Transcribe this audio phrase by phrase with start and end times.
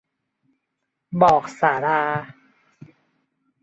[1.21, 1.99] บอกศาลา